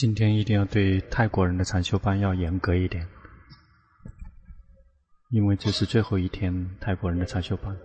[0.00, 3.08] 今天一定要对泰国人的禅修班要严格一点，
[5.30, 7.76] 因为这是最后一天泰国人的禅修班，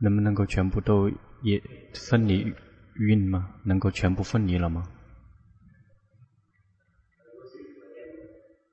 [0.00, 1.10] 能不能够全部都
[1.42, 1.62] 也
[1.94, 2.54] 分离
[2.96, 3.54] 运吗？
[3.64, 4.86] 能够全部分离了吗？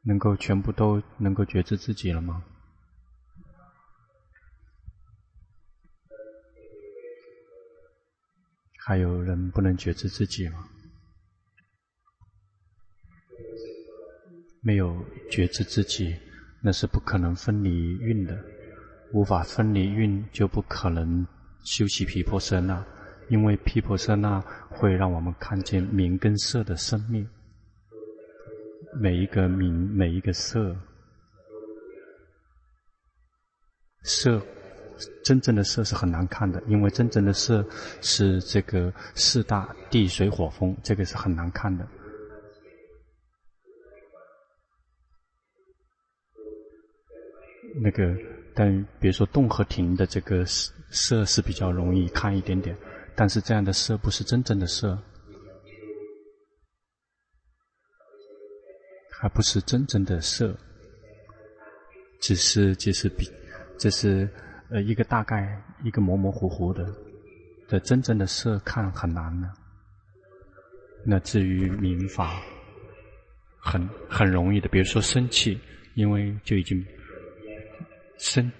[0.01, 2.43] 能够全部都能够觉知自己了吗？
[8.85, 10.67] 还有人不能觉知自己吗？
[14.63, 16.15] 没有觉知自己，
[16.61, 18.35] 那是不可能分离运的。
[19.11, 21.27] 无法分离运，就不可能
[21.63, 22.83] 修习皮婆舍那。
[23.29, 24.39] 因为皮婆舍那
[24.69, 27.27] 会让我们看见明跟色的生命。
[28.99, 30.75] 每一个明，每一个色，
[34.03, 34.41] 色，
[35.23, 37.65] 真正的色是很难看的，因为真正的色
[38.01, 41.87] 是这个四大地水火风，这个是很难看的。
[47.75, 48.15] 那个，
[48.53, 52.77] 但比如说动和停的这个色是比较容易看一点点，
[53.15, 54.95] 但是这样的色不是真正的色，
[59.09, 60.55] 还不是真正的色，
[62.21, 63.27] 只是只是比，
[63.79, 64.29] 这是
[64.69, 66.93] 呃一个大概一个模模糊糊的
[67.67, 69.51] 的真正的色看很难呢。
[71.03, 72.39] 那至于明法，
[73.57, 75.59] 很很容易的，比如说生气，
[75.95, 76.85] 因为就已经。
[78.17, 78.51] 生，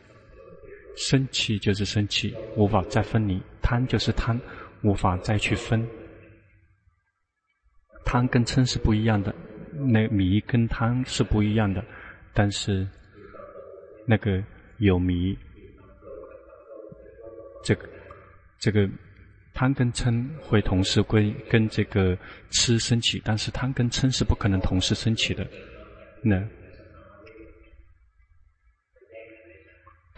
[0.95, 4.39] 生气就是生气，无法再分离；贪就是贪，
[4.81, 5.87] 无法再去分。
[8.05, 9.33] 贪跟嗔是不一样的，
[9.71, 11.83] 那迷跟贪是不一样的，
[12.33, 12.87] 但是
[14.05, 14.43] 那个
[14.77, 15.37] 有迷，
[17.63, 17.89] 这个
[18.59, 18.87] 这个
[19.53, 22.17] 贪跟嗔会同时归跟这个
[22.51, 25.47] 痴生起，但是贪跟嗔是不可能同时生起的，
[26.21, 26.43] 那。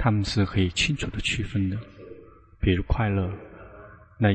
[0.06, 1.76] 他们是可以清楚的区分的，
[2.62, 3.28] 比如快乐，
[4.20, 4.30] 那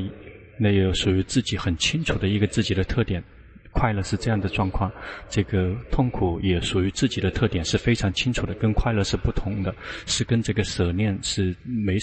[0.59, 3.23] 那也有属于自己很清楚的一个自己的特点。
[3.71, 4.91] 快乐是这样的状况，
[5.29, 9.73] 这个痛苦也属于自己的特点，是非常清楚的，跟快乐是不同的，
[10.05, 11.97] 是跟这个舍念是没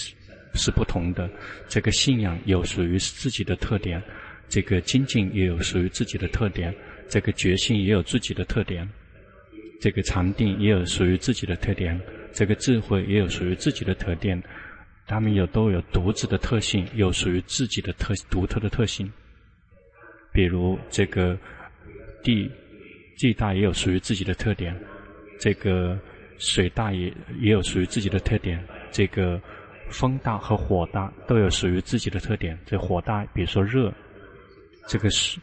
[0.55, 1.29] 是不同的。
[1.69, 4.03] 这个信仰有属于自己的特点，
[4.49, 6.75] 这个精进也有属于自己的特点，
[7.07, 8.89] 这个觉性也有自己的特点，
[9.79, 12.01] 这个禅定也有属于自己的特点。
[12.33, 14.43] 这个智慧也有属于自己的特点，
[15.07, 19.11] 他们有都有独自的特性，有属于自己的特独特的特性。
[20.33, 21.37] 比如这个
[22.23, 22.51] 地
[23.17, 24.79] 地大也有属于自己的特点，
[25.41, 25.99] 这个
[26.39, 28.63] 水大也也有属于自己的特点，
[28.93, 29.41] 这个
[29.91, 32.59] 风大和火大都有属于自己的特点。
[32.65, 33.93] 这火大，比如说热，
[34.87, 35.39] 这个是。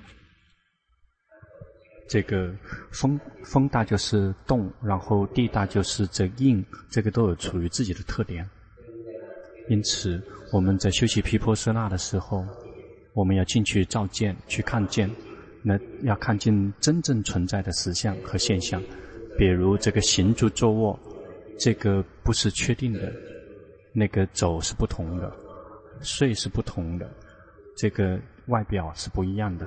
[2.08, 2.54] 这个
[2.92, 8.48] 风风大就是动，然后地大就是这硬，这个都有处于自己的特点。
[9.68, 10.22] 因此，
[10.52, 12.46] 我们在修习毗婆舍那的时候，
[13.14, 15.10] 我们要进去照见，去看见，
[15.64, 18.80] 那要看见真正存在的实相和现象。
[19.38, 21.00] 比如这个行住坐卧，
[21.58, 23.12] 这个不是确定的，
[23.92, 25.36] 那个走是不同的，
[26.02, 27.10] 睡是不同的，
[27.76, 29.66] 这个外表是不一样的。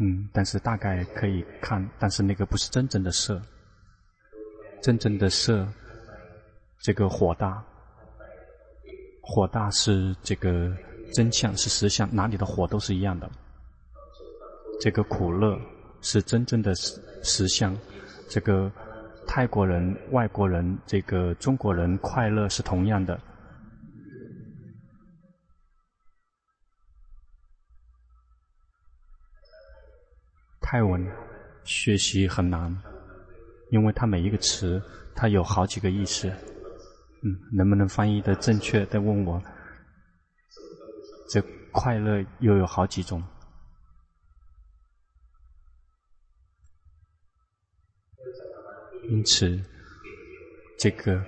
[0.00, 3.42] 嗯，但是大概可以看，但是那个不是真正的色，
[4.80, 5.66] 真正的色，
[6.80, 7.62] 这个火大，
[9.20, 10.72] 火大是这个
[11.12, 13.28] 真相，是实相，哪里的火都是一样的。
[14.80, 15.58] 这个苦乐
[16.00, 17.76] 是真正的实实相，
[18.28, 18.70] 这个
[19.26, 23.18] 泰国人、外国人、这个中国人快乐是同样的。
[30.70, 31.02] 泰文
[31.64, 32.70] 学习很难，
[33.70, 34.78] 因为它每一个词，
[35.14, 36.28] 它有好几个意思。
[37.22, 38.84] 嗯，能不能翻译的正确？
[38.84, 39.42] 再问我，
[41.30, 41.42] 这
[41.72, 43.24] 快乐又有好几种。
[49.08, 49.58] 因此，
[50.78, 51.24] 这个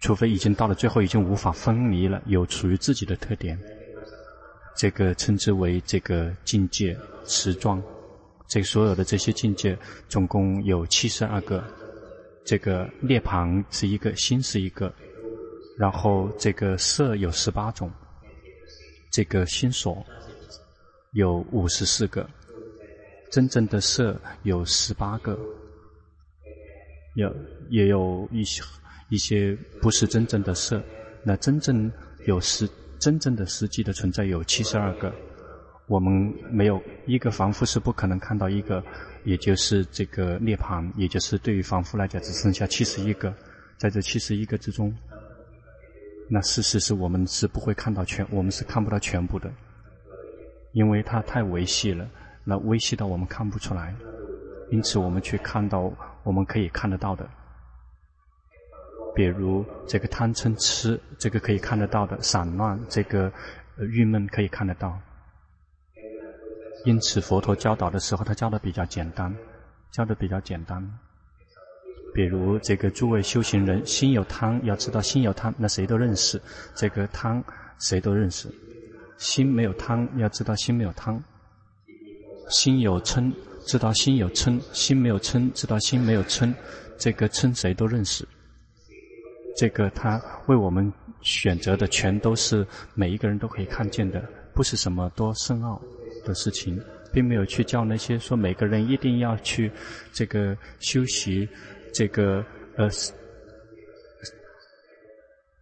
[0.00, 3.60] 除非已经到了最后，已经无法分离了，有属于自己的特点，
[4.74, 7.82] 这个称之为这个境界持状。
[8.48, 9.78] 这所有的这些境界，
[10.08, 11.62] 总共有七十二个。
[12.44, 14.90] 这个涅槃是一个，心是一个，
[15.76, 17.92] 然后这个色有十八种，
[19.12, 20.02] 这个心所
[21.12, 22.26] 有五十四个，
[23.30, 25.38] 真正的色有十八个，
[27.16, 27.30] 有
[27.68, 28.62] 也有一些
[29.10, 30.82] 一些不是真正的色。
[31.22, 31.92] 那真正
[32.24, 32.66] 有实
[32.98, 35.12] 真正的实际的存在有七十二个。
[35.88, 38.84] 我们没有一个凡夫是不可能看到一个，
[39.24, 43.34] 也就是这个涅槃，也就是对于凡夫来讲只剩下七十一个，
[43.78, 44.94] 在这七十一个之中，
[46.28, 49.50] 那事实是我们是不会看到全，我们是看不到全部的，
[50.72, 52.06] 因为它太微细了，
[52.44, 53.94] 那微细到我们看不出来，
[54.70, 55.90] 因此我们去看到
[56.22, 57.26] 我们可以看得到的，
[59.14, 63.32] 比如这个贪嗔痴，这个可以看得到的散乱，这个
[63.78, 65.00] 郁闷可以看得到。
[66.84, 69.34] 因此，佛陀教导的时候，他教的比较简单，
[69.90, 70.82] 教的比较简单。
[72.14, 76.40] 比如，这个诸位修行人，心有贪，要知道心有贪，那谁都认识。
[76.74, 77.42] 这个贪，
[77.78, 78.48] 谁都认识。
[79.18, 81.22] 心没有贪，要知道心没有贪。
[82.48, 83.32] 心有嗔，
[83.66, 86.54] 知道心有嗔；心没有嗔，知道心没有嗔。
[86.96, 88.26] 这个嗔谁都认识。
[89.56, 90.90] 这个他为我们
[91.20, 94.22] 选择的，全都是每一个人都可以看见的，
[94.54, 95.80] 不是什么多深奥。
[96.28, 96.78] 的事情，
[97.10, 99.72] 并没有去教那些说每个人一定要去
[100.12, 101.48] 这个修习
[101.92, 102.44] 这个
[102.76, 102.88] 呃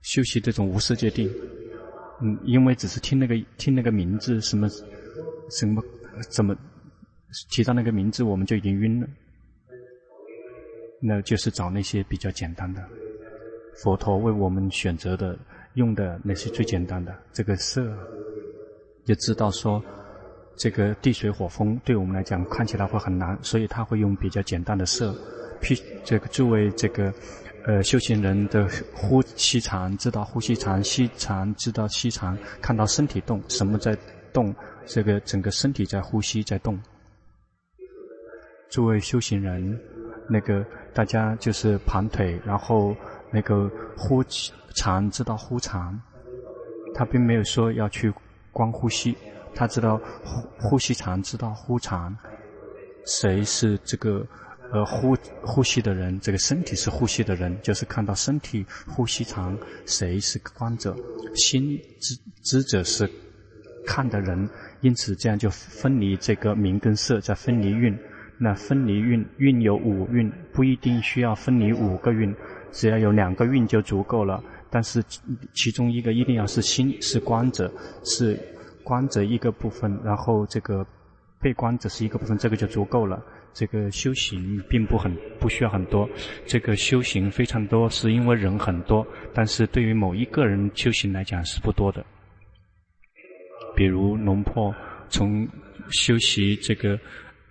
[0.02, 1.32] 修习这种无色界定，
[2.20, 4.68] 嗯，因为只是听那个听那个名字什么
[5.50, 5.80] 什么
[6.28, 6.54] 怎么
[7.50, 9.06] 提到那个名字，我们就已经晕了。
[11.00, 12.82] 那就是找那些比较简单的
[13.82, 15.38] 佛陀为我们选择的
[15.74, 17.96] 用的那些最简单的这个色，
[19.04, 19.80] 就知道说。
[20.56, 25.14] 这个地水火风对我们来讲看起来会很难，所以他会用比较简单的色。
[25.60, 27.12] 譬这个作为这个
[27.66, 33.96] 呃修行人的呼吸长，知道呼吸长，吸长知道吸长，看到身体动，什么在
[34.32, 34.54] 动？
[34.86, 36.78] 这个整个身体在呼吸在动。
[38.70, 39.78] 诸位修行人，
[40.28, 40.64] 那个
[40.94, 42.96] 大家就是盘腿，然后
[43.30, 44.24] 那个呼
[44.74, 46.00] 长知道呼长，
[46.94, 48.12] 他并没有说要去
[48.52, 49.16] 光呼吸。
[49.56, 52.14] 他知道呼呼吸长，知道呼长，
[53.06, 54.24] 谁是这个
[54.70, 56.20] 呃呼呼吸的人？
[56.20, 60.94] 这个身体是呼吸的人，就是看到身体呼吸长，谁是观者？
[61.34, 63.10] 心知知者是
[63.86, 64.48] 看的人，
[64.82, 67.98] 因此这样就分离这个名跟色，再分离运。
[68.38, 72.34] 那分离运，运有五运，不一定需要分离五个运，
[72.70, 74.44] 只要有两个运就足够了。
[74.68, 75.02] 但是
[75.54, 77.72] 其中一个一定要是心，是观者，
[78.04, 78.38] 是。
[78.86, 80.86] 观者一个部分，然后这个
[81.40, 83.20] 被观者是一个部分，这个就足够了。
[83.52, 86.08] 这个修行并不很不需要很多，
[86.46, 89.04] 这个修行非常多，是因为人很多，
[89.34, 92.04] 但是对于某一个人修行来讲是不多的。
[93.74, 94.72] 比如龙婆
[95.08, 95.48] 从
[95.90, 96.96] 修习这个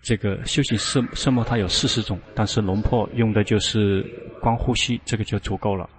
[0.02, 4.02] 这个修行色色魔，它有四十种，但是龙婆用的就是
[4.40, 5.90] 观呼吸，这个就足够了。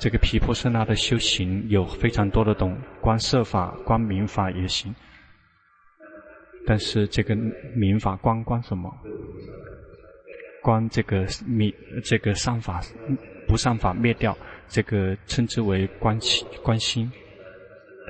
[0.00, 4.94] 这个毗婆舍那的修行有非常多的懂，观色法、观明法也行。
[6.66, 7.36] 但是这个
[7.76, 8.90] 明法观观什么？
[10.62, 11.70] 观这个灭
[12.02, 12.80] 这个善法
[13.46, 14.34] 不善法灭掉，
[14.68, 17.12] 这个称之为观心观心，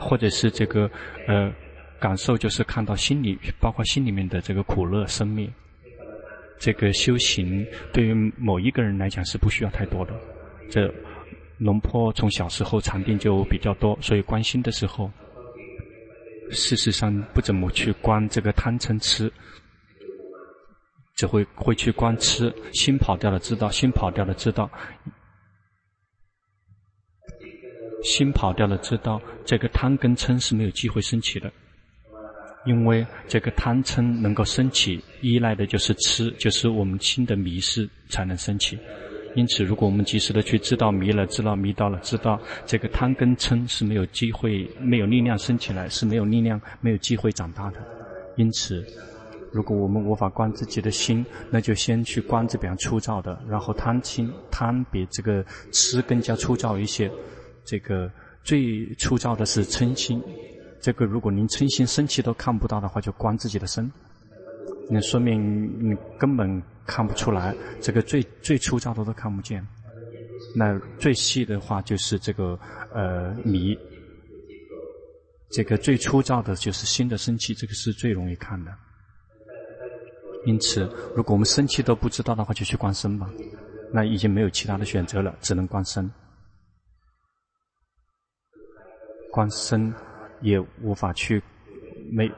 [0.00, 0.88] 或者是这个
[1.26, 1.52] 呃
[1.98, 5.50] 感受就是看到心里，包括心里面的这个苦乐生灭。
[6.56, 10.14] 这个修行对于某一个人来讲是不需要太多的。
[10.70, 10.88] 这。
[11.60, 15.10] 龙婆从小时候禅定就比较多，所以观心的时候，
[16.50, 19.30] 事实上不怎么去观这个贪嗔痴，
[21.14, 24.70] 只会会去观痴，心跑掉了知道，心跑掉了知道，
[28.02, 31.52] 心跑掉了知道，这个贪跟嗔是没有机会升起的，
[32.64, 38.78] 因为这个贪嗔能够升起，依赖的就是痴，就是我们心的迷失才能升起。
[39.36, 47.78] 因此，如果我们及时的去知道迷了，知道迷到了，知道这个贪跟嗔是没有机会、没有力量升起来，是没有力量、没有机会长大的。
[48.36, 48.84] 因此，
[49.52, 57.10] 如果我们无法观自己的心，那就先去观这边粗糙的，然后贪心，贪比这个痴更加粗糙一些。
[57.64, 58.10] 这个
[58.42, 60.20] 最粗糙的是嗔心，
[60.80, 63.88] 这个如果您嗔心升起都看不到的话，就观自己的身。
[64.92, 69.64] 那说明你根本看不出来，这个最最粗糙的都看不见。
[70.56, 72.58] 那最细的话就是这个
[72.92, 73.78] 呃迷，
[75.52, 78.76] 这个最粗糙的就是心的生气，这个是最容易看的。
[80.44, 83.30] 因此，如果我们生气都不知道的话，就去观身吧。
[83.92, 86.10] 那已经没有其他的选择了，只能观身。
[89.30, 89.94] 观身
[90.40, 91.40] 也无法去
[92.10, 92.28] 没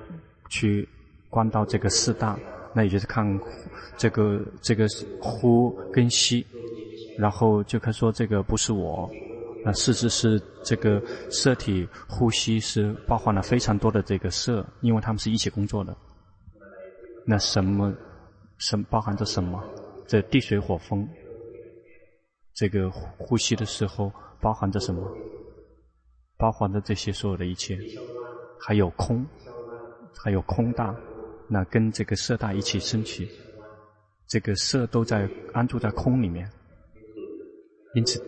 [0.50, 0.86] 去。
[1.32, 2.38] 观到这个四大，
[2.74, 3.40] 那也就是看
[3.96, 4.86] 这个这个
[5.18, 6.46] 呼跟吸，
[7.18, 9.10] 然后就可以说这个不是我，
[9.64, 15.96] 那事实是这个色体呼吸是包含了非常多的这个色，因为他们是一起工作的。
[17.24, 17.94] 那什么
[18.58, 19.58] 什包含着什么？
[20.06, 21.08] 这地水火风，
[22.52, 25.02] 这个呼吸的时候包含着什么？
[26.36, 27.78] 包含着这些所有的一切，
[28.60, 29.24] 还有空，
[30.22, 30.94] 还有空大，
[31.52, 33.28] 那跟这个色大一起升起，
[34.26, 36.50] 这个色都在安住在空里面，
[37.94, 38.22] 因此。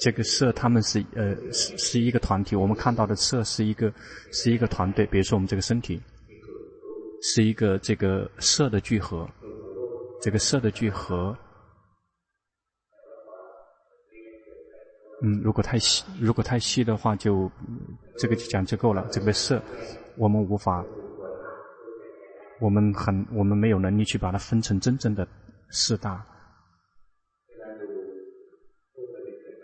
[0.00, 2.54] 这个色，他们是呃是是一个团体。
[2.54, 3.92] 我们看到的色是一个
[4.30, 5.04] 是一个团队。
[5.06, 6.00] 比如说，我们这个身体
[7.20, 9.28] 是一个这个色的聚合。
[10.22, 11.36] 这个色的聚合，
[15.24, 17.50] 嗯，如果太细，如果太细的话就，就
[18.18, 19.04] 这个就讲就够了。
[19.10, 19.60] 这个色，
[20.16, 20.84] 我们无法，
[22.60, 25.26] 我们很我们没有能力去把它分成真正的
[25.70, 26.24] 四大。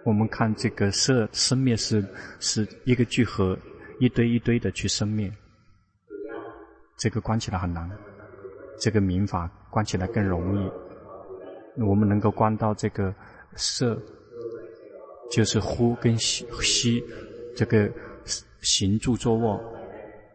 [0.04, 2.04] 我们看这个色生灭是
[2.38, 3.58] 是一个聚合，
[3.98, 5.32] 一堆一堆的去生灭，
[6.98, 7.90] 这个关起来很难，
[8.78, 10.70] 这个明法关起来更容易。
[11.82, 13.12] 我们能够关到这个
[13.56, 13.98] 色，
[15.32, 17.02] 就是呼跟吸，吸
[17.56, 17.90] 这个
[18.60, 19.58] 行住坐卧。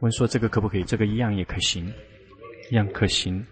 [0.02, 0.84] 问说这个可不可以？
[0.84, 1.94] 这个一样也可行，
[2.72, 3.46] 样可行。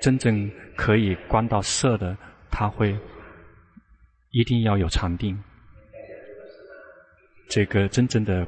[0.00, 2.16] 真正可以观到色的，
[2.50, 2.96] 他会。
[4.36, 5.40] 一定要有禅定，
[7.48, 8.44] 这个真正的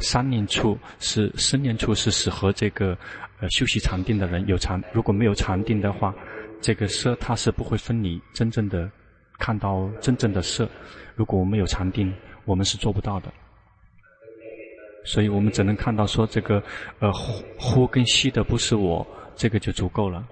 [0.00, 2.96] 三念处是生念处是适合这个
[3.38, 4.82] 呃修习禅定的人有禅。
[4.94, 6.14] 如果没有禅定的话，
[6.62, 8.90] 这个色它是不会分离，真正的
[9.38, 10.66] 看到真正的色。
[11.14, 12.10] 如果我们有禅定，
[12.46, 13.30] 我们是做不到的。
[15.06, 16.62] 所以我们只能看到说这个
[16.98, 20.26] 呃呼呼跟吸的不是我，这个就足够了，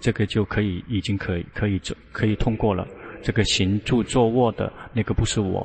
[0.00, 2.86] 这个就可以已经可以可以走可以通过了。
[3.22, 5.64] 这个行住坐卧的那个不是我，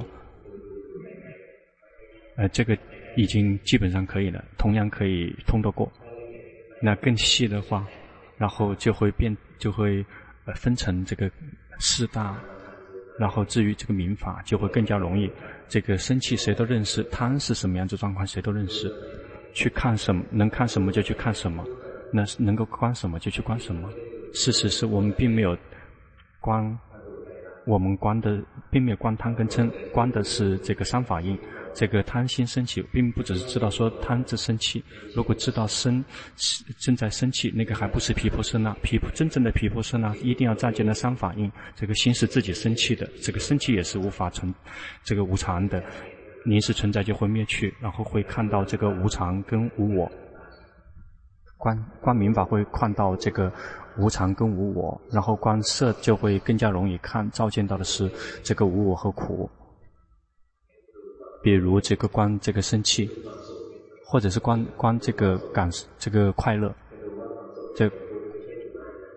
[2.38, 2.78] 呃，这个
[3.16, 5.92] 已经基本上可以了，同样可以通得过。
[6.80, 7.86] 那更细的话，
[8.38, 10.06] 然后就会变，就会
[10.46, 11.30] 呃分成这个
[11.80, 12.40] 四大，
[13.20, 15.28] 然后至于这个明法就会更加容易。
[15.68, 18.94] 这个生气谁都认识，贪是什么样子状况谁都认识，
[19.54, 21.64] 去看什么能看什么就去看什么，
[22.12, 23.90] 那能够观什么就去观什么。
[24.34, 25.58] 事实是我们并没有
[26.40, 26.78] 观。
[27.66, 31.38] 我们观的并没有观贪跟嗔，观的是这个三法印。
[31.78, 34.84] 这个贪心升起，并不只是知道说贪字生气。
[35.14, 36.04] 如果知道生
[36.80, 38.74] 正在生气，那个还不是皮婆舍那。
[38.82, 41.52] 皮真正的皮婆舍那一定要照见了三法印。
[41.76, 44.52] 这个心是自己生气的，这个生气也是无法存，
[45.04, 45.84] 这个无常的。
[46.46, 50.12] 临时存在就会灭去，然后会看到这个无常跟无我。
[51.58, 53.54] 观观明法会看到这个。
[54.00, 58.08] 无常跟无我，然后观色就会更加容易看，照见到的是
[58.44, 59.50] 这个无我和苦。
[61.48, 63.10] 比如这个观这个生气，
[64.06, 66.76] 或者是观观这个感这个快乐，
[67.74, 67.90] 这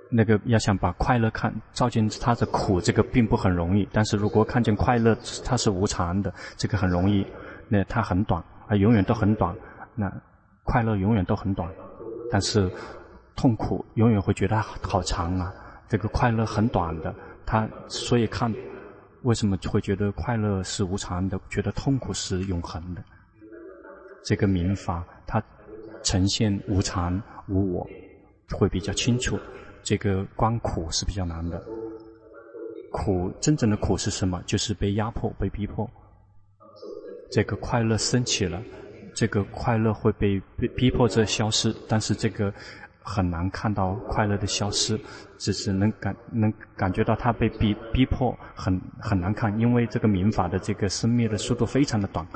[0.08, 3.88] 那个要想把快乐看照见它的苦，这个并不很容易。
[3.90, 7.26] 但是如果看见快乐它是无常的，这个很容易。
[7.68, 9.52] 那它很短，啊，永远都很短。
[9.96, 10.08] 那
[10.62, 11.68] 快乐永远都很短，
[12.30, 12.70] 但是。
[13.36, 15.50] 痛苦永远会觉得好长啊，
[15.88, 17.14] 这个快乐很短的，
[17.46, 18.52] 他所以看
[19.22, 23.02] 为什么会觉得快乐是无常的，觉得痛苦是永恒的。
[24.22, 25.42] 这个明法它
[26.02, 27.88] 呈现无常无我，
[28.50, 29.38] 会比较清楚。
[29.82, 31.62] 这个观苦是比较难的，
[32.90, 34.42] 苦真正的苦是什么？
[34.46, 35.88] 就是被压迫、被逼迫。
[37.30, 38.62] 这个快乐升起了，
[39.14, 42.52] 这个快乐会被被逼迫着消失，但是这个。
[43.02, 44.98] 很难看到快乐的消失，
[45.38, 52.26] 只是能感能感觉到它被逼逼迫，很很难看，因为这个明法的这个生灭的速度非常的短，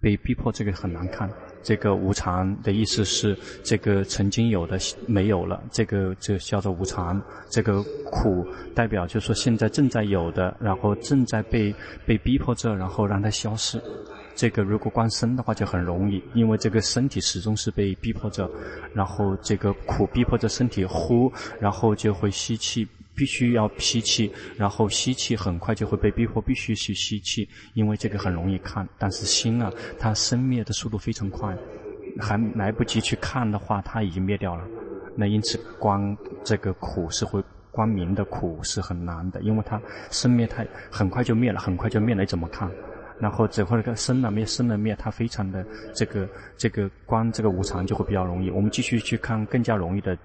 [0.00, 1.30] 被逼迫这个很难看。
[1.62, 7.22] 这个无常的意思是，这个曾经有的没有了，这个就叫做无常。
[7.48, 11.72] 这个苦代表就是说现在正在有的，然后正在被
[12.04, 13.80] 被逼迫着，然后让它消失。
[14.34, 18.50] 这个如果观身的话就很容易，因为这个身体始终是被逼迫着，
[18.94, 28.88] 然后这个苦逼迫着身体呼，然后就会吸气，必须要吸气，然后吸气很快就会被逼迫必须去吸气，因为这个很容易看。
[28.98, 31.56] 但是心啊，它生灭的速度非常快，
[32.18, 34.64] 还来不及去看的话，它已经灭掉了。
[35.14, 42.70] 那因此观这个苦是会光明的苦是很难的，因为它生灭太很快就灭了，很快就灭了，你怎么看？
[43.22, 45.64] 然后只会个生了灭，生了灭，它非常的
[45.94, 48.50] 这个这个观这个无常就会比较容易。
[48.50, 50.18] 我们继续去看更加容易的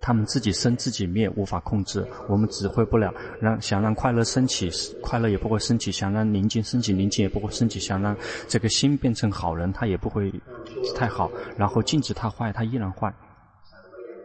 [0.00, 3.12] 他们自己生自己灭，无法控制，我们指挥不了。
[3.38, 4.70] 让想让快乐升起，
[5.02, 8.16] 快乐也不会升起；想让宁静升起，宁静也不会升起；想让
[8.48, 10.32] 这个心变成好人，他也不会
[10.96, 11.30] 太好。
[11.58, 13.12] 然后禁止他坏，他依然坏。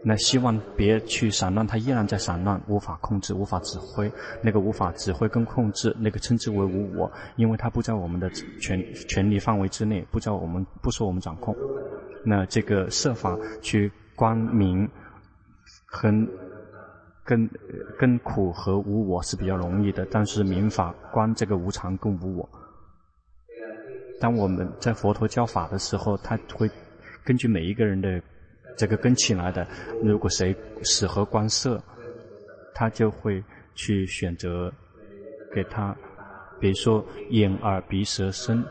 [0.04, 4.12] 那希望别去散乱，他依然在散乱，无法控制，无法指挥。
[4.42, 11.56] 那个无法指挥跟控制，那个称之为无我，因为他不在我们的权权力范围之内，不在我们不受我们掌控。
[12.24, 14.89] 那这个设法去光明。
[16.01, 16.27] 跟
[17.24, 17.50] 跟
[17.98, 22.50] 跟苦和无我是比较容易的，但是明法观这个无常跟无我。
[24.20, 26.70] 当我们在佛陀教法的时候，他会
[27.24, 28.22] 根据每一个人的
[28.78, 29.68] 这个根起来的，
[30.04, 31.84] 如果谁适合观色，
[32.76, 33.44] 他就会
[33.74, 34.72] 去选择
[35.52, 35.96] 给他，
[36.60, 38.64] 比如说眼耳鼻舌身，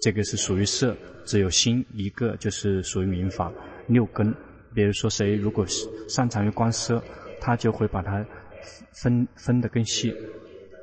[0.00, 3.52] 这个是属于色，只有心一个就是属于明法
[3.86, 4.34] 六根。
[4.72, 5.66] 比如说，谁如果
[6.08, 7.02] 擅长于观色，
[7.40, 8.24] 他就会把它
[8.92, 10.14] 分分得更细，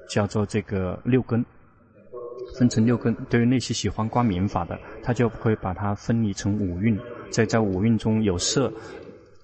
[0.09, 1.43] 叫做这个六根，
[2.59, 3.15] 分成六根。
[3.29, 6.99] 对于那些喜欢观明法的，他就会把它分离成五蕴。
[7.29, 8.71] 在在五蕴中有色，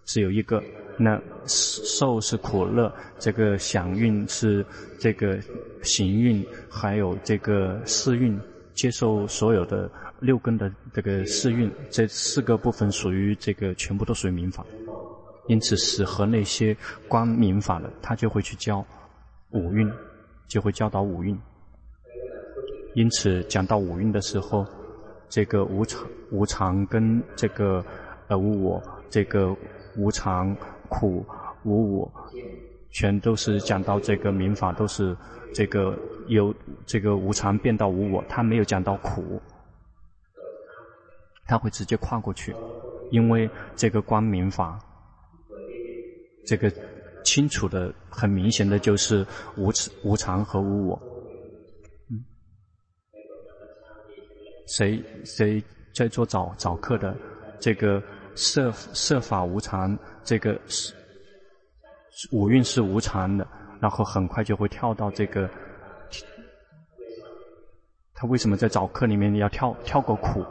[0.05, 0.63] 只有一个。
[0.95, 4.63] 那受是苦乐，这个想蕴是
[4.99, 5.39] 这个
[5.81, 8.39] 行蕴，还有这个识蕴，
[8.75, 9.89] 接受所有的。
[10.19, 14.65] 六根的这个四蕴，这四个部分属于这个，全部都属于明法，
[15.47, 16.73] 因此适合那些
[17.09, 18.85] 观明法的，他就会去教
[19.49, 19.91] 五蕴，
[20.47, 21.37] 就会教导五蕴。
[22.93, 24.65] 因此讲到五蕴的时候，
[25.33, 27.83] 这个无常、无常跟这个
[28.27, 29.51] 呃无我，这个
[29.97, 30.55] 无常、
[30.87, 31.25] 苦、
[31.63, 32.13] 无我，
[32.91, 35.17] 全都是讲到这个明法，都是
[35.51, 35.97] 这个
[36.27, 36.53] 由
[36.85, 39.41] 这个无常变到无我，他没有讲到苦。
[41.47, 42.55] 他会直接跨过去，
[43.09, 44.77] 因为这个光明法，
[46.45, 46.71] 这个
[47.25, 49.25] 清楚的、很明显的就是
[49.57, 49.71] 无
[50.03, 51.01] 无常和无我。
[54.75, 57.15] 谁谁在做早早课的？
[57.59, 58.01] 这个
[58.33, 60.91] 设设法无常，这个是
[62.31, 63.47] 五蕴是无常的，
[63.79, 65.47] 然后很快就会跳到这个。
[68.15, 70.43] 他为什么在早课里面要跳跳过苦？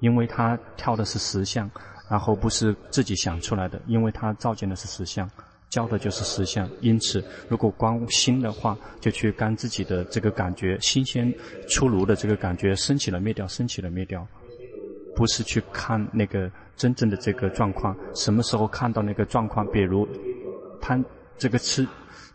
[0.00, 1.70] 因为他跳的是实相，
[2.10, 5.26] 然后不是自己想出来的，因为他照见的是实相，
[5.74, 6.68] 教的就是实相。
[6.80, 11.32] 因此，如果观心的话，就去干自己的这个感觉，新鲜
[11.68, 14.24] 出炉的这个感觉，升起了灭掉，升起了灭掉，
[15.16, 17.96] 不是去看那个真正的这个状况。
[18.14, 19.66] 什么时候看到那个状况？
[19.72, 20.06] 比如，
[20.80, 21.04] 贪
[21.36, 21.84] 这个吃。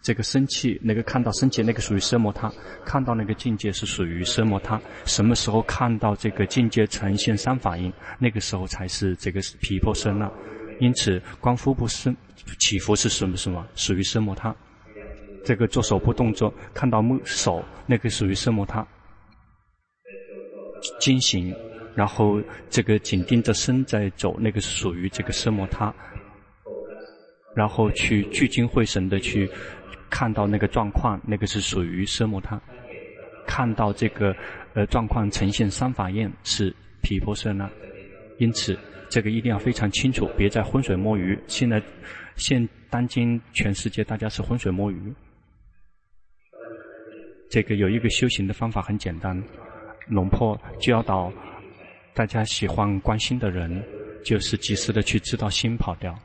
[0.01, 2.49] 这个生气，那个看到生气，那个属于奢摩他；
[2.85, 4.79] 看到那个境界是属于奢摩他。
[5.03, 10.31] 什么时候看到这个境界呈现三法印，那个时候才是这个毗婆身了。
[10.79, 12.15] 因此，观腹部升
[12.57, 13.65] 起伏是什么什么？
[13.75, 14.55] 属于奢摩他。
[15.45, 18.85] 这个做手部动作，看到木手，那个属于奢摩他。
[20.99, 21.55] 经行，
[21.95, 25.93] 然后这个紧盯着身在走，那个是属于这个奢摩他。
[27.55, 29.49] 然后去聚精会神的去。
[30.11, 32.57] 看到那个状况，那个是属于奢摩他；
[33.45, 34.35] 看到这个
[34.73, 37.69] 呃状况呈现三法印是毗婆舍那。
[38.39, 38.75] 因此，
[39.09, 41.37] 这个一定要非常清楚，别再浑水摸鱼。
[41.47, 41.81] 现在
[42.35, 45.13] 现当今全世界大家是浑水摸鱼。
[47.49, 49.43] 这个有一个修行的方法很简单，
[50.07, 51.33] 龙婆教导
[52.13, 53.83] 大家喜欢关心的人，
[54.23, 56.17] 就是及时的去知道心跑掉。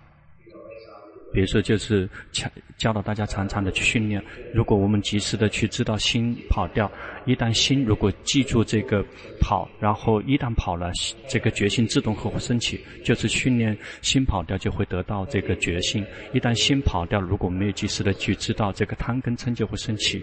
[1.34, 4.22] 比如说，就是教教导大家常常的去训练。
[4.54, 6.88] 如果我们及时的去知道心跑掉，
[7.26, 9.04] 一旦心如果记住这个
[9.40, 10.92] 跑，然后一旦跑了，
[11.28, 12.80] 这个决心自动会升起。
[13.02, 16.06] 就是训练心跑掉，就会得到这个决心。
[16.32, 20.22] 一旦心跑掉，如果没有及时的去知道这个贪跟嗔就会升起，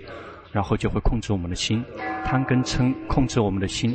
[0.53, 1.83] 然后就会控制我们的心。
[2.23, 3.93] 贪跟嗔控制我们的心，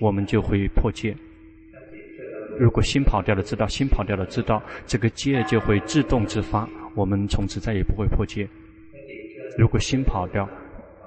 [0.00, 1.16] 我们就会破戒。
[2.58, 8.48] 如果心跑掉了，知道心跑掉了，知道这个戒就会自动自发，我们从此再也不会破戒。
[9.58, 10.48] 如果心跑掉，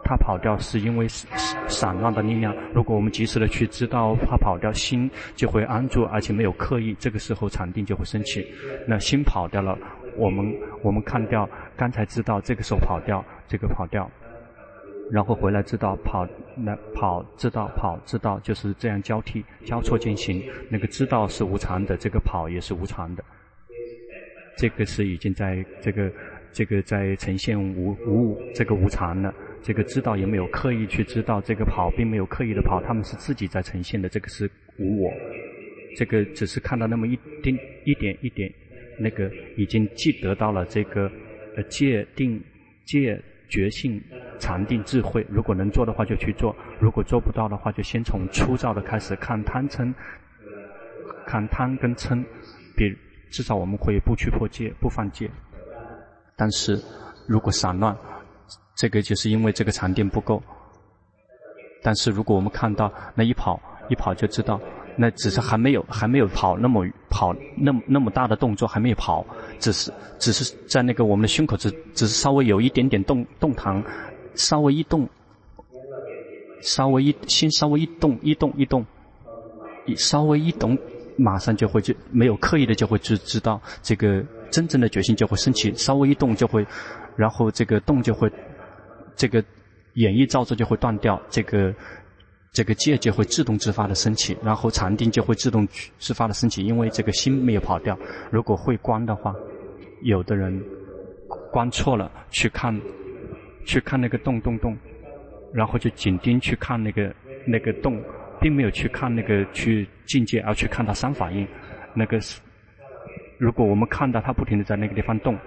[0.03, 1.07] 它跑掉是因为
[1.67, 2.55] 散乱的力量。
[2.73, 8.45] 如果我们及时的去知道它跑掉，心就会安住，而且没有刻意，这个时候禅定就会升起。
[8.88, 9.77] 那心跑掉了，
[10.15, 14.09] 我们我们看掉，刚才知道这个时候跑掉，这个跑掉。
[15.12, 20.43] 然后回来知道跑，那跑知道跑知道就是这样交替交错进行。
[20.69, 23.24] 那个知道是无常的，这个跑也是无常的。
[24.58, 26.12] 这个是已经在这个
[26.52, 29.34] 这个在呈现无无这个无常了。
[29.62, 34.08] 这个知道也没有刻意去知道，这个跑并没有刻意的跑，他们是自己在呈现的。
[34.08, 35.12] 这个是无我，
[35.98, 38.50] 这个只是看到那么一丁一点一点
[38.98, 41.12] 那个已经既得到了这个
[41.58, 42.41] 呃戒定
[42.86, 44.01] 戒觉性
[44.39, 45.25] 禅定智慧。
[45.29, 49.93] 如果能做的话，就去做；如果做不到的话，就先从粗糙的开始看贪嗔，
[51.25, 52.23] 看贪跟嗔，
[52.77, 52.95] 比
[53.29, 55.29] 至少我们会不去破戒，不犯戒。
[56.38, 56.81] 但是
[57.27, 57.97] 如果散乱，
[58.75, 60.41] 这个就是因为这个禅定不够。
[61.81, 63.59] 但是如果我们看到那一跑
[63.89, 64.59] 一跑就知道，
[65.01, 69.25] 那只是还没有还没有跑那么跑那么那么大的动作还没有跑，
[69.57, 73.81] 只是只是在那个我们的胸口只只是稍微有一点点动动弹，
[74.35, 75.07] 稍微一动，
[76.62, 78.85] 稍微一心稍微一动一动一动，
[79.85, 80.77] 一稍微一动，
[81.15, 86.67] 马上就会就没有刻意的就会知知道这个真正的决心就会升起，稍微一动就会，
[87.15, 88.29] 然后这个动就会，
[89.15, 89.41] 这个。
[89.95, 91.73] 演绎造作就会断掉，这个
[92.51, 95.67] 这个戒就会自动自发的升起，然后禅定就会自动
[95.99, 97.97] 自发的升起，因为这个心没有跑掉。
[98.31, 99.35] 如果会观的话，
[100.01, 100.62] 有的人
[101.51, 102.79] 观错了，去看
[103.65, 104.75] 去看那个动动动，
[105.53, 107.13] 然后就紧盯去看那个
[107.45, 108.01] 那个动，
[108.41, 111.47] 并没有去看那个去境界，而去看它三法印。
[111.93, 112.19] 那个，
[113.38, 115.38] 如果我们看到它不停地在那个地方动。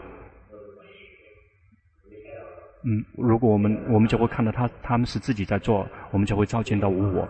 [2.84, 7.28] 嗯，如果我们我们就会看到他他们是自己在做，我们就会照见到无我。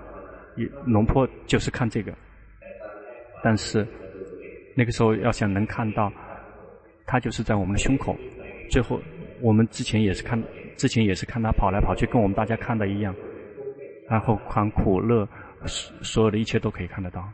[0.87, 2.12] 龙坡就是看这个，
[3.43, 3.87] 但是
[4.75, 6.12] 那个时候要想能看到，
[7.07, 8.17] 他就是在我们的胸口。
[8.71, 9.01] 最后
[9.41, 10.43] 我们之前也是看，
[10.77, 13.15] 之前也是看他跑来跑去，跟我们大家看的一样。
[14.09, 15.29] 然后看苦乐，
[15.67, 17.27] 所有的一切都可以看得到。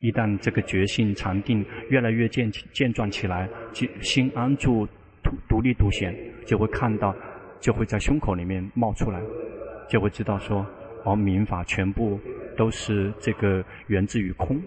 [0.00, 3.48] 一旦这个觉性禅定越来越健健壮起来，
[4.00, 4.86] 心安住。
[5.56, 6.14] 独立独显，
[6.44, 7.16] 就会看到，
[7.60, 9.18] 就会在胸口里面冒出来，
[9.88, 10.66] 就会知道说，
[11.02, 12.20] 哦，明法全部
[12.58, 14.60] 都是这个源自于空，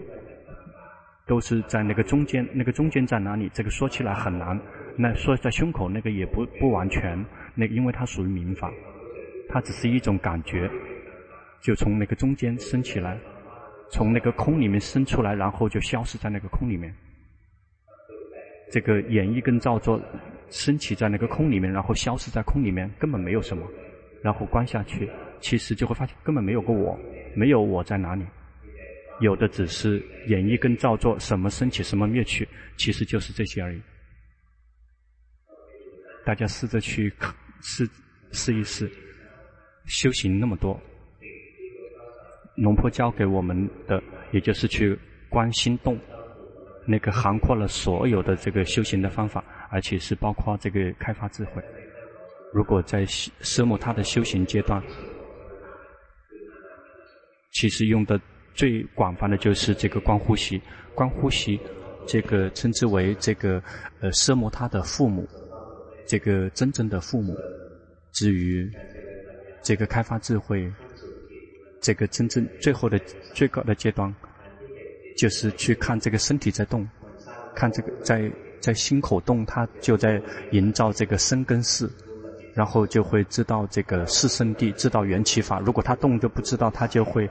[1.28, 3.48] 都是在那个中间，那个中间在哪里？
[3.54, 4.60] 这个说起来很难。
[4.96, 7.24] 那说在胸口那个也不不完全，
[7.54, 8.68] 那因为它属于明法，
[9.48, 10.68] 它只是一种感觉，
[11.60, 13.16] 就从那个中间升起来，
[13.92, 16.92] 从那个空里面升出来，然后就消失在那个空里面。
[18.72, 20.00] 这个演绎跟造作。
[20.50, 23.66] 升起在那个空里面，然后消失在空里面，根本没有什么。
[24.22, 25.08] 然后观下去，
[25.40, 26.98] 其实就会发现根本没有个我，
[27.34, 28.22] 没有我在哪里，
[29.20, 33.80] 有的只是演绎跟造作，什么升起，什么灭去，其实就是这些而已。
[36.22, 37.10] 大家试着去
[37.62, 37.88] 试
[38.30, 38.90] 试一试，
[39.86, 40.78] 修行那么多，
[42.56, 44.98] 龙婆教给我们的，也就是去
[45.30, 45.98] 观心动，
[46.86, 49.42] 那个涵括了所有的这个修行的方法。
[49.70, 51.62] 而且是包括这个开发智慧。
[52.52, 54.82] 如果在奢摩他的修行阶段，
[57.52, 58.20] 其实用的
[58.52, 60.60] 最广泛的就是这个观呼吸。
[60.92, 61.58] 观呼吸，
[62.06, 63.62] 这个称之为这个
[64.00, 65.26] 呃奢摩他的父母，
[66.04, 67.36] 这个真正的父母。
[68.12, 68.68] 至于
[69.62, 70.68] 这个开发智慧，
[71.80, 72.98] 这个真正最后的
[73.32, 74.12] 最高的阶段，
[75.16, 76.86] 就是去看这个身体在动，
[77.54, 78.28] 看这个在。
[78.60, 81.90] 在心口动，他就在营造这个身跟识，
[82.54, 85.58] 然后就会知道这个四圣谛，知道缘起法。
[85.60, 87.28] 如果他动就不知道，他就会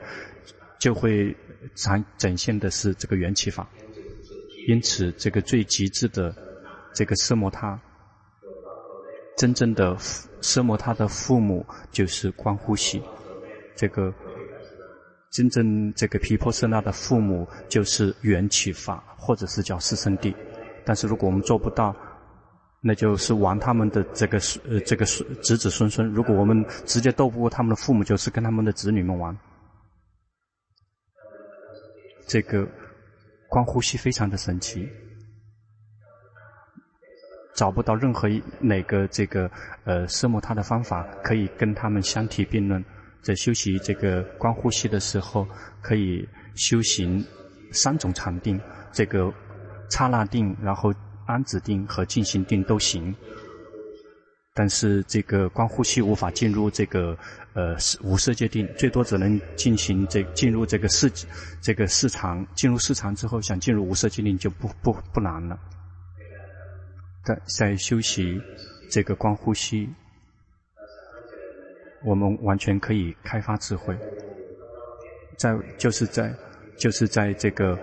[0.78, 1.34] 就会
[1.74, 3.68] 展展现的是这个缘起法。
[4.66, 6.34] 因此，这个最极致的
[6.92, 7.80] 这个色摩他，
[9.36, 9.96] 真正的
[10.42, 13.02] 色摩他的父母就是观呼吸。
[13.74, 14.12] 这个
[15.30, 20.34] 真正这个皮婆舍那的父母就是缘起法，或者是叫四圣谛。
[20.84, 21.94] 但是如果我们做不到，
[22.82, 26.08] 那就是玩他们的这个呃这个子子孙孙。
[26.08, 29.36] 如果我们直接斗不过他们的父母，就是跟他们的子女们玩。
[32.26, 32.66] 这个
[33.50, 34.88] 观呼吸非常的神奇，
[37.54, 39.50] 找不到任何一哪个这个
[39.84, 42.82] 呃奢摩他的方法可以跟他们相提并论。
[43.20, 45.46] 在修习这个观呼吸的时候，
[45.82, 47.22] 可以修行
[47.72, 48.58] 三种禅定，
[48.90, 49.30] 这个。
[49.90, 50.94] 刹那定，然后
[51.26, 53.14] 安止定和静行定都行，
[54.54, 57.16] 但是这个观呼吸无法进入这个
[57.54, 61.10] 呃无色界定，最多只能进行这进入这个市
[61.60, 65.58] 这个市场，进入市场之后想进入无色界定就不不不难了。
[67.24, 68.40] 在在修习
[68.90, 69.88] 这个观呼吸，
[72.04, 73.98] 我们完全可以开发智慧，
[75.36, 76.34] 在就是在
[76.78, 77.78] 就是在这个。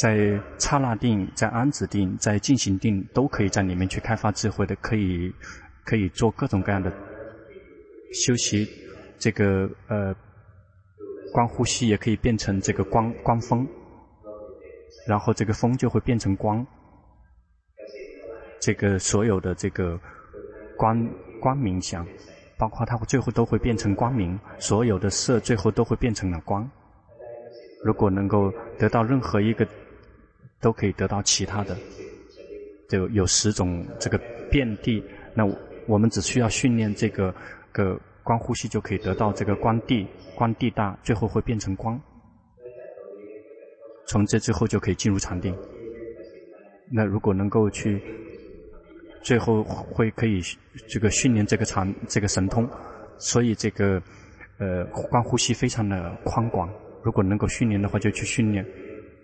[0.00, 5.30] 在刹那定、在安止定、在进行定，都可以在里面去开发智慧的，可以
[5.84, 6.90] 可以做各种各样的
[8.14, 8.66] 修习。
[9.18, 10.16] 这个呃，
[11.34, 13.68] 观呼吸也可以变成这个观观风，
[15.06, 16.66] 然后这个风就会变成光，
[18.58, 20.00] 这个所有的这个
[20.78, 21.06] 光
[21.42, 22.06] 光明相，
[22.56, 26.66] 包括它最后都会变成光明，所有的色最后都会变成了光。
[27.84, 29.68] 如果能够得到任何一个，
[30.60, 31.76] 都可以得到其他的，
[32.88, 34.20] 就有十种这个
[34.50, 35.02] 遍地。
[35.34, 35.44] 那
[35.86, 37.34] 我们只需要训练这个
[37.72, 42.00] 个观呼吸，就可以得到这个观地，观地大，最后会变成光。
[44.06, 45.56] 从这之后就可以进入禅定。
[46.92, 48.02] 那如果能够去，
[49.22, 50.40] 最后会可以
[50.88, 52.68] 这个训练这个禅这个神通，
[53.18, 54.02] 所以这个
[54.58, 56.68] 呃观呼吸非常的宽广。
[57.04, 58.66] 如果能够训练的话，就去训练，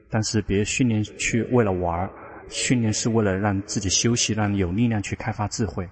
[0.09, 2.11] 但是别训练去为了玩儿，
[2.49, 5.89] 训练是为了让自己休息，让你有力量去开发智慧。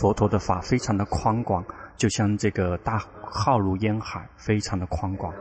[0.00, 1.64] 佛陀的法非常的宽广，
[1.96, 5.32] 就像这个大浩如烟海，非常的宽广。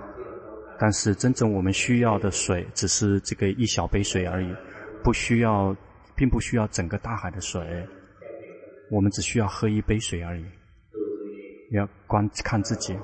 [0.79, 4.55] 但是真正我们需要的水，只是这个一小杯水而已，
[5.03, 5.75] 不需要，
[6.15, 7.61] 并不需要整个大海的水。
[8.91, 10.45] 我们只需要喝一杯水而已。
[11.71, 12.95] 要观看自己。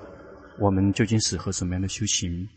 [0.59, 2.47] 我们究竟适合什么样的修行？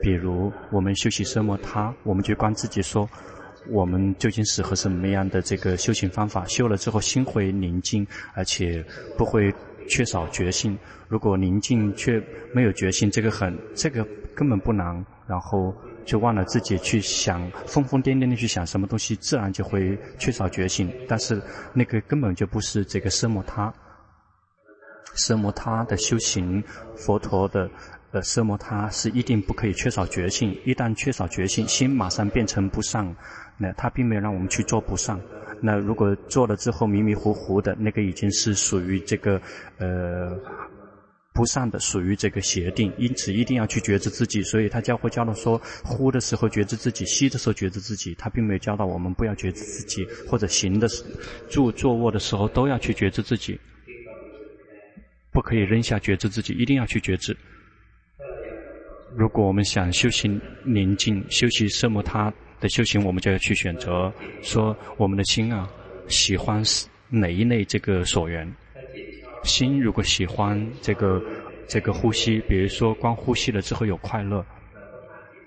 [0.00, 3.08] 比如，我们修习奢摩他，我们就观自己说，
[3.68, 6.44] 我们究竟适合什么样的这个修行方法？
[6.46, 8.84] 修了之后心会宁静，而且
[9.16, 9.54] 不会
[9.88, 10.78] 缺少觉性。
[11.08, 15.04] 如果宁静却没有觉性，这个很，这个根本不难。
[15.26, 15.74] 然后
[16.06, 20.90] 就忘了自己去想，疯疯癫癫的去想什么东西，自然就会缺少觉性。
[21.06, 21.38] 但是
[21.74, 23.70] 那个根本就不是这个奢摩他。
[25.16, 26.64] 奢摩他的修行，
[26.96, 27.68] 佛陀的
[28.10, 30.56] 呃奢摩他是一定不可以缺少觉性。
[30.64, 33.14] 一旦缺少觉性，心马上变成不善。
[33.58, 35.20] 那他并没有让我们去做不善。
[35.60, 39.40] 那如果做了之后迷迷糊糊的，那个已经是属于这个
[39.78, 40.30] 呃
[41.34, 42.92] 不善的，属于这个邪定。
[42.96, 44.42] 因此一定要去觉知自己。
[44.42, 48.14] 所以他教会教导说，呼的时候觉知自己，吸的时候觉知自己。
[48.14, 51.04] 他并没有教导我们不要觉知自己，或者行的时
[51.48, 53.58] 坐坐卧的时候都要去觉知自己。
[55.32, 57.36] 不可以扔下觉知自己，一定要去觉知。
[59.18, 65.68] 如果我们想修行宁静、修习奢摩他的修行，我们就要去选择说我们的心啊，
[66.06, 66.62] 喜欢
[67.08, 68.48] 哪一类这个所缘。
[69.42, 71.20] 心如果喜欢这个
[71.66, 74.46] 这个呼吸，比如说观呼吸了之后有快乐，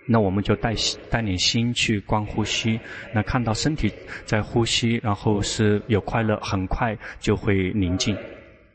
[0.05, 0.75] 那我们就带
[1.09, 2.77] 带领心去观呼吸，
[3.13, 3.89] 那看到身体
[4.25, 8.17] 在呼吸，然后是有快乐，很快就会宁静。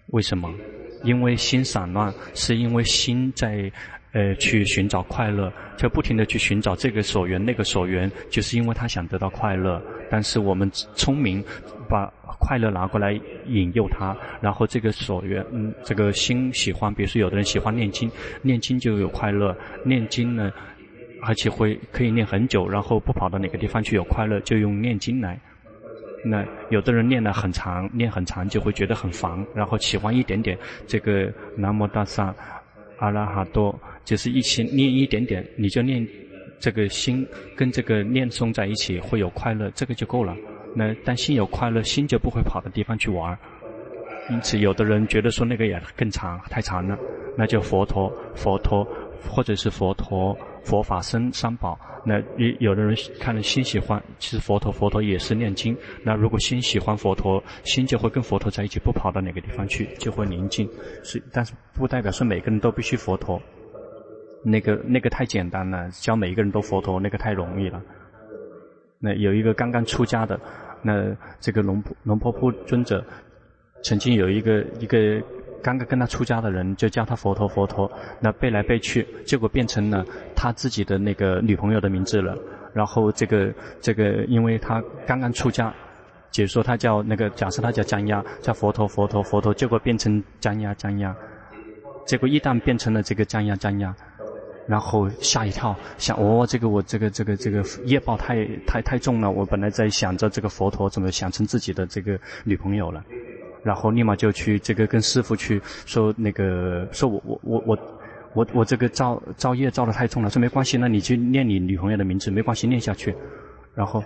[0.06, 0.50] 为什么？
[1.04, 3.70] 因为心散乱，是因为心在，
[4.16, 9.82] 呃，去寻找快乐，就不停地去寻找这个所缘、那个所缘，就是因为他想得到快乐。
[10.10, 11.44] 但是我们聪明，
[11.86, 13.12] 把快乐拿过来
[13.44, 20.50] 引诱他，然后这个所缘，嗯，这个心喜欢，比如说有的人喜欢念经，念经就有快乐，念经呢，
[21.20, 25.38] 而且会可以念很久，然后不跑到哪个地方去有快乐，就用念经来。
[26.24, 32.34] 那有的人念得很长，念很长就会觉得很烦，然后喜欢一点点这个南无大萨
[32.98, 36.06] 阿拉哈多，就是一起念一点点，你就念
[36.60, 40.34] 这个心跟这个念诵在一起会有快乐，这个就够了。
[40.74, 43.36] 那但心有快乐，心就不会跑到地方去玩。
[44.30, 46.96] 因此，有的人觉得说那个也更长，太长了，
[47.36, 48.86] 那就佛陀佛陀，
[49.28, 51.78] 或者是佛陀佛法僧三宝。
[52.04, 55.76] 那有有的人看了心喜欢，其实佛陀佛陀也是念经。
[56.04, 60.68] 那如果心喜欢佛陀，心就会跟佛陀在一起，不跑到哪个地方去，就会宁静。
[61.02, 63.42] 是，但是不代表说每个人都必须佛陀。
[64.48, 67.82] 那个那个太简单了，教每一个人都佛陀，那个太容易了。
[68.98, 70.38] 那有一个刚刚出家的，
[70.82, 73.04] 那这个龙龙婆婆尊者，
[73.82, 75.20] 曾经有一个一个。
[75.62, 82.38] 刚刚跟他出家的人就叫他佛陀佛陀，那背来背去，结果变成了他自己的那个女朋友的名字了。
[82.72, 85.74] 然后这个这个，因为他刚刚出家，
[86.30, 91.12] 解说他叫那个，假设他叫江鸭，叫佛陀佛陀佛陀，结果变成江鸭江鸭。
[92.04, 93.92] 结果一旦变成了这个江鸭江鸭，
[94.68, 99.30] 然后吓一跳，想哦，这个我这个这个这个业报太太太重了。
[99.30, 103.04] 我本来在想着这个佛陀怎么想成自己的这个女朋友了。
[103.62, 107.78] 然后立马就去这个跟师父去说那个说我我我我
[108.34, 113.14] 我我这个造造业造得太重了，说没关系，那你去念你女朋友的名字，没关系，念下去。
[113.74, 114.02] 然后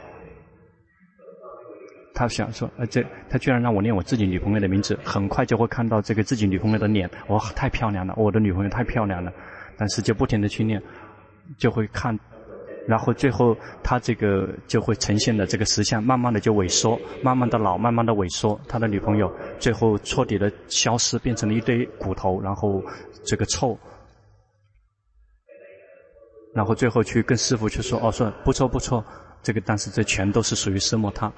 [2.15, 9.33] 他想说，呃，这他居然让我念我自己女朋友的名字，很快就会看到这个自己女朋友的脸，哇，太漂亮了，我的女朋友太漂亮了。
[9.81, 10.81] 但是就不停的去念，
[11.57, 12.15] 就会看。
[12.87, 18.61] 然后最后，他这个就会呈现的这个实相，慢慢的就萎缩，慢慢的老，慢慢的萎缩。
[18.69, 22.83] 他的女朋友最后彻底的消失，变成了一堆骨头，然后
[23.25, 23.79] 这个臭。
[26.53, 29.03] 然后最后去跟师傅去说，哦，说不错不错，
[29.43, 31.33] 这个但是这全都是属于奢摩他，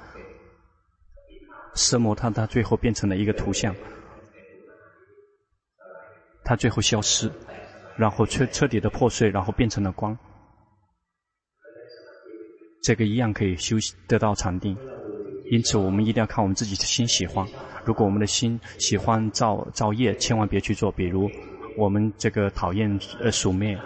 [1.76, 3.72] 奢摩他他最后变成了一个图像，
[6.44, 7.30] 他最后消失，
[8.02, 10.18] 然后彻彻底的破碎，然后变成了光，
[12.82, 13.76] 这个一样可以修
[14.08, 14.76] 得到禅定，
[15.52, 17.46] 因此我们一定要看我们自己的心喜欢，
[17.84, 21.30] 如果我们的心喜欢造造业，千万别去做，比如
[21.76, 23.78] 我们这个讨厌呃鼠灭。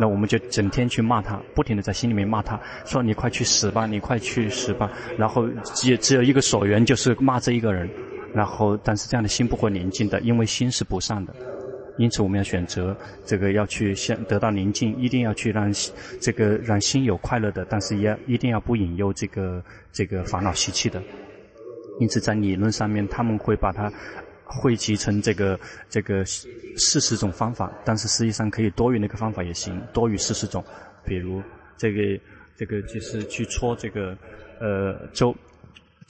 [0.00, 4.90] 那我们就整天去骂他，不停地在心里面骂他，说你快去死吧，你快去死吧。
[5.16, 7.88] 然后只只有一个所缘，就是骂这一个人。
[8.34, 11.34] 然后，但是这样的心不会宁静的，因为心是不善的。
[12.00, 15.70] 因此，我们要选择这个要去先得到宁静，一定要去让
[16.20, 21.02] 这个让心有快乐的，但是也一定要不引诱这个这个烦恼习气的。
[22.00, 23.92] 因此，在理论上面，他们会把它。
[24.52, 25.56] 汇集成这个
[25.88, 30.64] 这个四十种方法，但是实际上可以多于那个方法也行，多于四十种。
[31.04, 31.40] 比如
[31.76, 32.20] 这个
[32.56, 34.18] 这个就是去搓这个
[34.58, 35.32] 呃周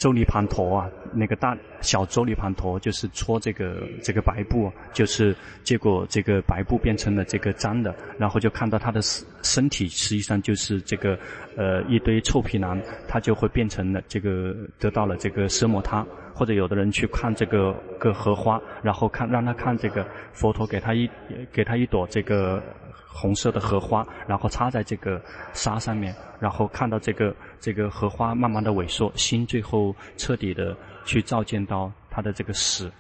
[0.01, 8.99] 周利盘陀啊，那个大小周利盘陀就是搓这个这个白布，就是结果这个白布变成了这个脏的，然后就看到他的
[9.43, 11.19] 身体实际上就是这个
[11.55, 16.05] 呃一堆臭皮囊，他就会变成了这个得到了这个奢摩他。
[16.41, 21.07] 或者有的人去看这个个荷花，然后看让他看这个佛陀给他一
[21.53, 22.63] 给他一朵这个
[23.07, 25.21] 红色的荷花，然后插在这个
[25.53, 30.75] 沙上面，然后看到这个这个荷花慢慢的萎缩，心最后彻底的
[31.05, 32.91] 去照见到他的这个死，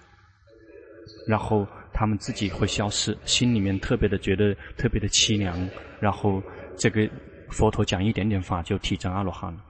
[1.26, 5.57] 然后他们自己会消失，心里面特别的觉得特别的凄凉，
[5.98, 6.42] 然后
[6.76, 7.09] 这个
[7.48, 9.61] 佛陀讲一点点法就体证阿罗汉了。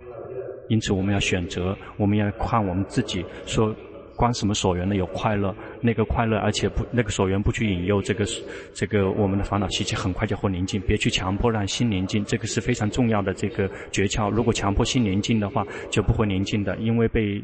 [0.70, 3.74] 因此，我们要选择，我们要看我们自己说，
[4.14, 4.94] 观什么所缘呢？
[4.94, 8.24] 有快乐，那个快乐，而且不那个所缘不去引诱这个
[8.72, 10.80] 这个我们的烦恼习气，很快就会宁静。
[10.82, 14.30] 别去强迫让心宁静，这个是非常重要的这个诀窍。
[14.30, 17.42] 如果强迫心宁静的话，就不会宁静的，因为被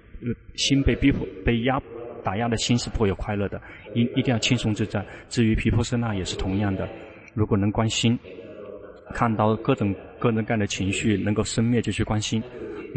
[0.55, 1.83] 心被逼迫、被压
[2.23, 3.61] 打压的心是不会有快乐的。
[3.93, 5.05] 一一定要轻松自在。
[5.29, 6.89] 至于皮婆舍那也是同样的，
[7.35, 8.17] 如果能观心，
[9.15, 12.41] 看到各种各种各样的情绪能够生灭，就去观心。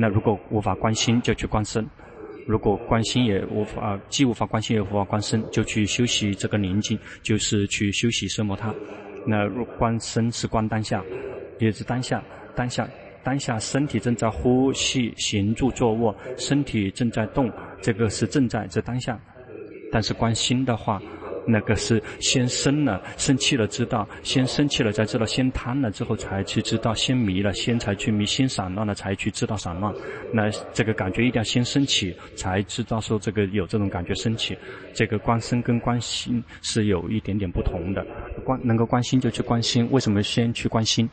[0.02, 1.84] 那如果无法观心，就去观身；
[2.48, 8.74] 如果观心也无法，既无法观心也无法观身，就去修习这个宁静，就是去修习奢摩他。
[9.28, 11.04] 那如观身是观当下，
[11.60, 12.24] 也是当下，
[12.56, 12.88] 当下，
[13.26, 19.20] 当下身体正在呼吸、行住坐卧，身体正在动，这个是正在这当下。
[19.92, 21.02] 但是观心的话，
[21.52, 29.94] 那个是先生了，生气了知道，先生气了才知道，先贪了之后才去知道，先迷了先才去迷，先散乱了才去知道散乱。
[30.32, 34.56] 那这个感觉一定要先升起，才知道说这个有这种感觉升起。
[34.94, 38.06] 这个观身跟观心是有一点点不同的。
[38.44, 41.10] 观能够关心就去关心，为什么先去关心？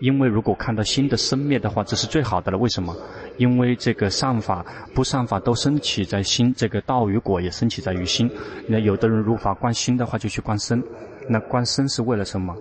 [0.00, 2.58] 因为如果看到心的生灭的话，这是最好的了。
[2.58, 2.94] 为什么？
[3.38, 8.30] 因为这个善法、不善法都升起在心，这个道与果也升起在于心。
[8.68, 10.82] 那有的人如法观心的话，就去观身。
[11.28, 12.54] 那观身是为了什么？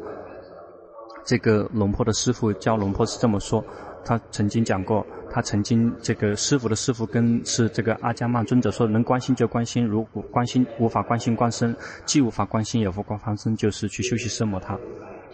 [1.26, 3.64] 这个龙坡的师父教龙坡是这么说，
[4.06, 14.78] 他曾经讲过，他曾经这个师傅的师傅跟是这个阿迦曼尊者说，能观心就观心，如果观心无法观心观身，既无法观心也无法观身，就是去修习奢摩他。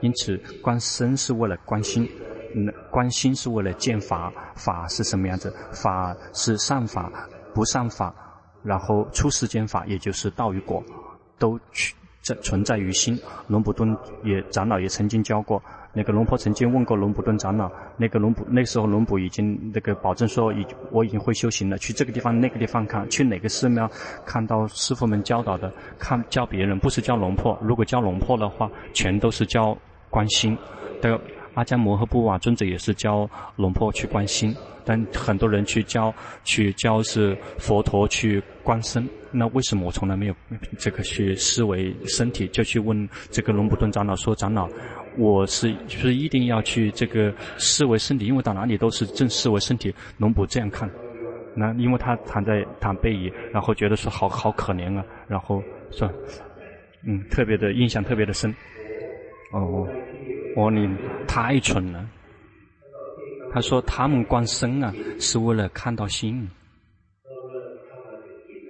[0.01, 2.09] 因此，观身是为了观心，
[2.55, 5.53] 嗯，观心是为了见法，法是什么样子？
[5.71, 7.11] 法是善法、
[7.53, 8.13] 不善法，
[8.63, 10.83] 然后出世间法，也就是道与果，
[11.37, 11.93] 都去
[12.41, 13.19] 存在于心。
[13.47, 15.61] 龙普顿也长老也曾经教过，
[15.93, 23.89] 那个龙婆曾经问过龙普顿长老，那个龙普那时候龙普已经那个保证说，已我已经会修行了，去这个地方那个地方看，去哪个寺庙
[24.25, 27.57] 看到师傅们教导的，看教别人，不是教龙婆。
[27.61, 29.77] 如果教龙婆的话，全都是教。
[30.11, 30.55] 关心，
[31.01, 31.19] 的
[31.55, 40.35] 阿迦摩诃布瓦尊者也是教龙婆去关心，但很多人去教去教是佛陀去观身，那为什么我从来没有
[40.77, 42.47] 这个去思维身体？
[42.49, 44.69] 就去问这个龙普顿长老说：“长老，
[45.17, 50.89] 我是就是一定要去这个思维身体，因为到哪里都是正思维身体。”龙普这样看，
[51.55, 56.09] 那因为他躺在躺背椅，然后觉得说好好可怜啊，然后说，
[57.05, 58.53] 嗯，特别的印象特别的深。
[59.51, 59.87] 哦，
[60.55, 60.89] 我你
[61.27, 62.05] 太蠢了。
[63.53, 66.49] 他说他们观身啊，是为了看到心，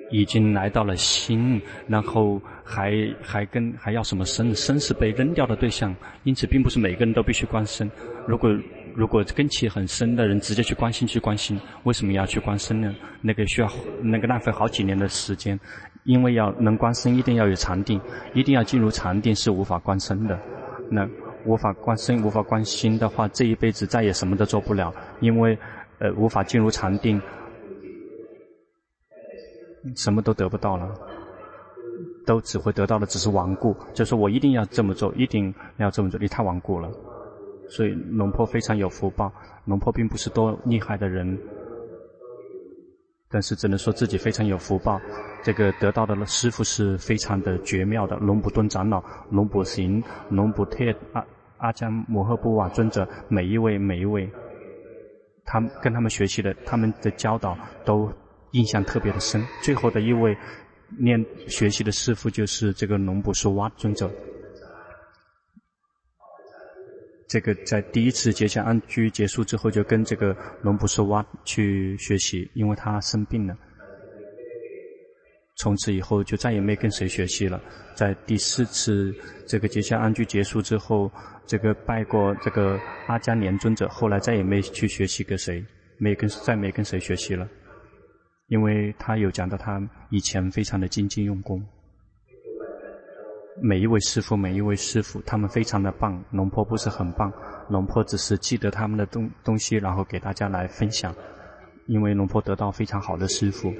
[0.09, 4.55] 已经来到了心，然后还还跟还要什么身？
[4.55, 7.89] 身是被扔掉的对象，因此并不是每个人都必须观身。
[8.27, 8.49] 如果
[8.95, 12.93] 如果根器很深的人直接去观心去观心，为什么要去观身呢？
[13.21, 13.71] 那个需要
[14.01, 15.59] 那个浪费好几年的时间，
[16.05, 18.01] 因为要能观身，一定要有禅定，
[18.33, 20.39] 一定要进入禅定是无法观身的。
[20.93, 21.09] 那
[21.45, 25.57] 无法观身，无法观心的话，这一辈子再也什么都做不了，因为
[25.99, 27.21] 呃无法进入禅定，
[29.95, 30.93] 什么都得不到了，
[32.25, 33.73] 都只会得到的只是顽固。
[33.93, 36.91] 就是我一定要这么做，一定要这么做，你太顽固了。
[37.69, 39.31] 所以龙婆非常有福报，
[39.63, 41.39] 龙婆并不是多厉害的人。
[43.31, 44.99] 但是只能说自己非常有福报，
[45.41, 48.15] 这个得到的师傅是非常的绝妙的。
[48.17, 49.01] 龙普顿长老、
[49.31, 51.25] 龙普行、龙普特、阿
[51.57, 54.29] 阿姜摩诃波瓦尊者，每一位每一位，
[55.45, 58.11] 他跟他们学习的，他们的教导都
[58.51, 59.41] 印象特别的深。
[59.63, 60.37] 最后的一位
[60.99, 64.11] 念学习的师傅就是这个龙普说哇尊者。
[67.31, 73.57] 这个在第一次结跏安居结束之后，就跟这个龙普说哇去学习，因为他生病了。
[75.55, 77.61] 从此以后就再也没跟谁学习了。
[77.95, 79.15] 在第四次
[79.47, 81.09] 这个结跏安居结束之后，
[81.45, 82.77] 这个拜过这个
[83.07, 85.63] 阿姜连尊者，后来再也没去学习跟谁，
[85.97, 87.47] 没跟再没跟谁学习了，
[88.47, 91.65] 因为他有讲到他以前非常的精进用功。
[93.59, 96.23] 每一位师傅，每一位师傅，他们非常的棒。
[96.31, 97.31] 龙婆不是很棒，
[97.69, 101.13] 龙婆只是记得他们的东东西，然后给大家来分享。
[101.87, 103.73] 因为龙婆得到非常好的师傅，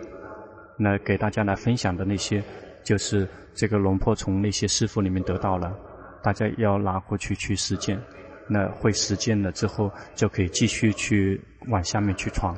[0.78, 2.44] 那给大家来分享的那些，
[2.84, 5.74] 就是这个龙婆从那些师傅里面得到了，
[6.22, 8.02] 大家要拿过去去实践。
[8.50, 12.54] 那会实践了之后，就可以继续去往下面去闯。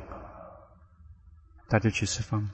[1.70, 2.50] 大家去释放。